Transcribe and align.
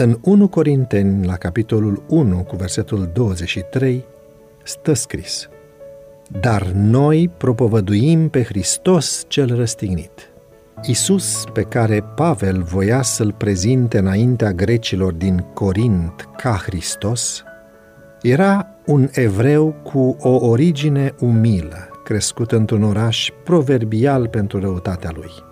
În 0.00 0.18
1 0.22 0.48
Corinteni, 0.48 1.26
la 1.26 1.36
capitolul 1.36 2.02
1, 2.08 2.36
cu 2.36 2.56
versetul 2.56 3.10
23, 3.12 4.04
stă 4.62 4.92
scris 4.92 5.48
Dar 6.40 6.66
noi 6.74 7.30
propovăduim 7.36 8.28
pe 8.28 8.42
Hristos 8.42 9.24
cel 9.28 9.54
răstignit. 9.56 10.30
Isus, 10.82 11.44
pe 11.52 11.62
care 11.62 12.04
Pavel 12.14 12.62
voia 12.62 13.02
să-l 13.02 13.32
prezinte 13.32 13.98
înaintea 13.98 14.52
grecilor 14.52 15.12
din 15.12 15.44
Corint 15.54 16.28
ca 16.36 16.52
Hristos, 16.52 17.42
era 18.22 18.66
un 18.86 19.08
evreu 19.12 19.74
cu 19.82 20.16
o 20.20 20.46
origine 20.46 21.14
umilă, 21.20 21.88
crescut 22.04 22.52
într-un 22.52 22.82
oraș 22.82 23.30
proverbial 23.44 24.28
pentru 24.28 24.60
răutatea 24.60 25.10
lui. 25.14 25.47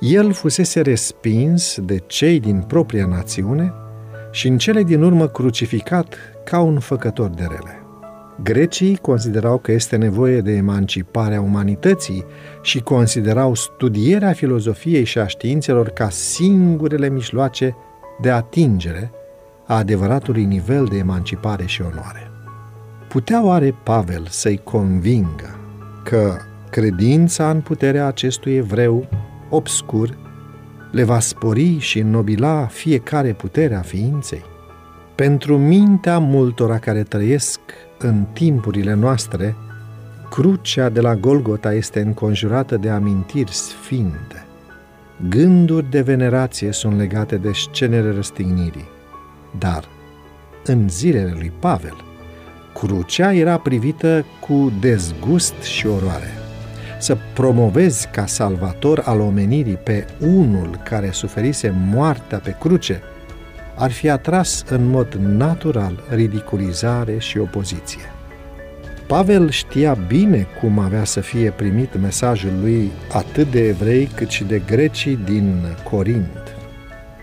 El 0.00 0.32
fusese 0.32 0.80
respins 0.80 1.78
de 1.80 1.98
cei 2.06 2.40
din 2.40 2.60
propria 2.60 3.06
națiune 3.06 3.72
și 4.30 4.48
în 4.48 4.58
cele 4.58 4.82
din 4.82 5.02
urmă 5.02 5.28
crucificat 5.28 6.14
ca 6.44 6.60
un 6.60 6.78
făcător 6.78 7.28
de 7.28 7.42
rele. 7.42 7.82
Grecii 8.42 8.96
considerau 8.96 9.58
că 9.58 9.72
este 9.72 9.96
nevoie 9.96 10.40
de 10.40 10.52
emanciparea 10.52 11.40
umanității 11.40 12.24
și 12.62 12.80
considerau 12.80 13.54
studierea 13.54 14.32
filozofiei 14.32 15.04
și 15.04 15.18
a 15.18 15.26
științelor 15.26 15.88
ca 15.88 16.08
singurele 16.08 17.08
mijloace 17.08 17.76
de 18.20 18.30
atingere 18.30 19.10
a 19.66 19.76
adevăratului 19.76 20.44
nivel 20.44 20.84
de 20.84 20.96
emancipare 20.96 21.66
și 21.66 21.82
onoare. 21.82 22.30
Putea 23.08 23.44
oare 23.44 23.74
Pavel 23.82 24.26
să-i 24.28 24.60
convingă 24.64 25.58
că 26.04 26.36
credința 26.70 27.50
în 27.50 27.60
puterea 27.60 28.06
acestui 28.06 28.54
evreu 28.54 29.08
obscur 29.48 30.16
le 30.90 31.04
va 31.04 31.20
spori 31.20 31.78
și 31.78 31.98
înnobila 31.98 32.66
fiecare 32.66 33.32
putere 33.32 33.74
a 33.74 33.80
ființei? 33.80 34.44
Pentru 35.14 35.58
mintea 35.58 36.18
multora 36.18 36.78
care 36.78 37.02
trăiesc 37.02 37.60
în 37.98 38.24
timpurile 38.32 38.94
noastre, 38.94 39.56
crucea 40.30 40.88
de 40.88 41.00
la 41.00 41.14
Golgota 41.14 41.72
este 41.72 42.00
înconjurată 42.00 42.76
de 42.76 42.88
amintiri 42.88 43.52
sfinte. 43.52 44.46
Gânduri 45.28 45.90
de 45.90 46.00
venerație 46.00 46.72
sunt 46.72 46.96
legate 46.96 47.36
de 47.36 47.50
scenele 47.52 48.12
răstignirii. 48.12 48.88
Dar, 49.58 49.84
în 50.64 50.88
zilele 50.88 51.32
lui 51.36 51.52
Pavel, 51.58 51.96
crucea 52.74 53.32
era 53.32 53.58
privită 53.58 54.24
cu 54.40 54.72
dezgust 54.80 55.62
și 55.62 55.86
oroare. 55.86 56.47
Să 56.98 57.16
promovezi 57.32 58.08
ca 58.08 58.26
salvator 58.26 59.02
al 59.04 59.20
omenirii 59.20 59.78
pe 59.82 60.06
unul 60.20 60.80
care 60.84 61.10
suferise 61.10 61.74
moartea 61.90 62.38
pe 62.38 62.56
cruce, 62.60 63.02
ar 63.74 63.90
fi 63.90 64.08
atras 64.08 64.64
în 64.68 64.86
mod 64.86 65.14
natural 65.14 66.02
ridiculizare 66.10 67.18
și 67.18 67.38
opoziție. 67.38 68.12
Pavel 69.06 69.50
știa 69.50 69.92
bine 69.94 70.46
cum 70.60 70.78
avea 70.78 71.04
să 71.04 71.20
fie 71.20 71.50
primit 71.50 72.00
mesajul 72.00 72.52
lui 72.60 72.90
atât 73.12 73.50
de 73.50 73.66
evrei 73.66 74.10
cât 74.14 74.28
și 74.28 74.44
de 74.44 74.62
grecii 74.66 75.18
din 75.24 75.76
Corint. 75.90 76.56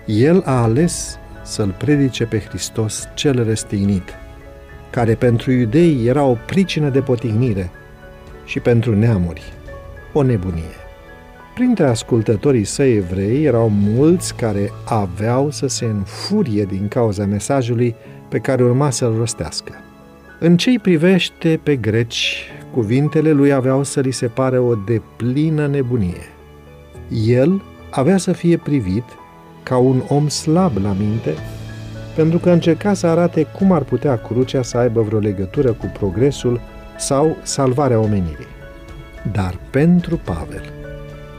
El 0.05 0.41
a 0.45 0.61
ales 0.61 1.17
să-L 1.43 1.75
predice 1.77 2.25
pe 2.25 2.39
Hristos 2.39 3.07
cel 3.13 3.43
răstignit, 3.43 4.09
care 4.89 5.13
pentru 5.13 5.51
iudei 5.51 6.05
era 6.07 6.23
o 6.23 6.37
pricină 6.45 6.89
de 6.89 6.99
potignire 6.99 7.71
și 8.45 8.59
pentru 8.59 8.95
neamuri 8.95 9.53
o 10.17 10.23
nebunie. 10.23 10.75
Printre 11.53 11.85
ascultătorii 11.85 12.63
săi 12.63 12.95
evrei 12.95 13.45
erau 13.45 13.69
mulți 13.69 14.35
care 14.35 14.71
aveau 14.85 15.51
să 15.51 15.67
se 15.67 15.85
înfurie 15.85 16.63
din 16.63 16.87
cauza 16.87 17.25
mesajului 17.25 17.95
pe 18.29 18.39
care 18.39 18.63
urma 18.63 18.89
să-l 18.89 19.15
rostească. 19.17 19.73
În 20.39 20.57
ce 20.57 20.79
privește 20.81 21.59
pe 21.63 21.75
greci, 21.75 22.47
cuvintele 22.73 23.31
lui 23.31 23.53
aveau 23.53 23.83
să 23.83 23.99
li 23.99 24.11
se 24.11 24.27
pare 24.27 24.57
o 24.57 24.75
deplină 24.75 25.67
nebunie. 25.67 26.27
El 27.25 27.63
avea 27.89 28.17
să 28.17 28.31
fie 28.31 28.57
privit 28.57 29.03
ca 29.63 29.77
un 29.77 30.01
om 30.07 30.27
slab 30.27 30.77
la 30.81 30.95
minte, 30.99 31.33
pentru 32.15 32.37
că 32.37 32.49
încerca 32.49 32.93
să 32.93 33.07
arate 33.07 33.43
cum 33.43 33.71
ar 33.71 33.83
putea 33.83 34.17
crucea 34.17 34.61
să 34.61 34.77
aibă 34.77 35.01
vreo 35.01 35.19
legătură 35.19 35.71
cu 35.71 35.91
progresul 35.99 36.61
sau 36.97 37.37
salvarea 37.43 37.99
omenirii. 37.99 38.53
Dar 39.31 39.57
pentru 39.69 40.17
Pavel, 40.17 40.63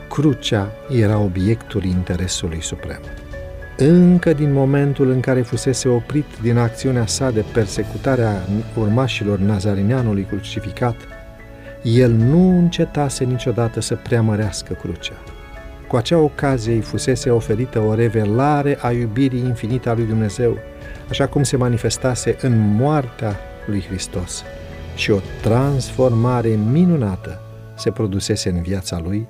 crucea 0.08 0.68
era 0.90 1.18
obiectul 1.18 1.84
interesului 1.84 2.62
suprem. 2.62 3.00
Încă 3.76 4.32
din 4.32 4.52
momentul 4.52 5.10
în 5.10 5.20
care 5.20 5.42
fusese 5.42 5.88
oprit 5.88 6.24
din 6.42 6.56
acțiunea 6.56 7.06
sa 7.06 7.30
de 7.30 7.44
persecutare 7.52 8.22
a 8.22 8.34
urmașilor 8.78 9.38
Nazarineanului 9.38 10.24
crucificat, 10.24 10.96
el 11.82 12.10
nu 12.10 12.58
încetase 12.58 13.24
niciodată 13.24 13.80
să 13.80 13.94
preamărească 13.94 14.72
crucea. 14.72 15.16
Cu 15.88 15.96
acea 15.96 16.18
ocazie 16.18 16.72
îi 16.72 16.80
fusese 16.80 17.30
oferită 17.30 17.80
o 17.80 17.94
revelare 17.94 18.78
a 18.80 18.90
iubirii 18.90 19.44
infinite 19.44 19.88
a 19.88 19.94
lui 19.94 20.04
Dumnezeu, 20.04 20.58
așa 21.08 21.26
cum 21.26 21.42
se 21.42 21.56
manifestase 21.56 22.36
în 22.40 22.74
moartea 22.74 23.36
lui 23.66 23.84
Hristos 23.88 24.44
și 24.94 25.10
o 25.10 25.18
transformare 25.42 26.58
minunată 26.70 27.40
se 27.76 27.90
produsese 27.90 28.48
în 28.48 28.62
viața 28.62 29.00
lui, 29.04 29.28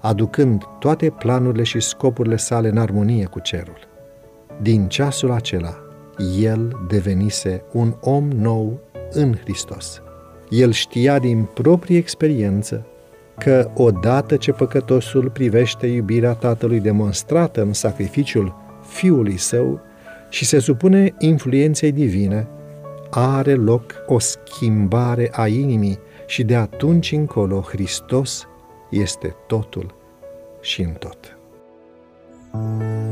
aducând 0.00 0.62
toate 0.78 1.10
planurile 1.10 1.62
și 1.62 1.80
scopurile 1.80 2.36
sale 2.36 2.68
în 2.68 2.76
armonie 2.76 3.24
cu 3.24 3.40
cerul. 3.40 3.78
Din 4.60 4.88
ceasul 4.88 5.30
acela, 5.30 5.74
el 6.40 6.76
devenise 6.88 7.64
un 7.72 7.94
om 8.00 8.28
nou 8.28 8.80
în 9.10 9.36
Hristos. 9.36 10.02
El 10.48 10.72
știa 10.72 11.18
din 11.18 11.48
proprie 11.54 11.96
experiență 11.96 12.86
că 13.38 13.70
odată 13.74 14.36
ce 14.36 14.52
păcătosul 14.52 15.30
privește 15.30 15.86
iubirea 15.86 16.32
Tatălui 16.32 16.80
demonstrată 16.80 17.62
în 17.62 17.72
sacrificiul 17.72 18.54
Fiului 18.86 19.36
Său 19.36 19.80
și 20.28 20.44
se 20.44 20.58
supune 20.58 21.14
influenței 21.18 21.92
divine, 21.92 22.48
are 23.10 23.54
loc 23.54 23.94
o 24.06 24.18
schimbare 24.18 25.28
a 25.32 25.46
inimii 25.46 25.98
și 26.32 26.44
de 26.44 26.56
atunci 26.56 27.12
încolo 27.12 27.60
Hristos 27.60 28.48
este 28.90 29.36
totul 29.46 29.94
și 30.60 30.82
în 30.82 30.92
tot. 30.92 31.36
thank 32.52 32.82
you 32.82 33.11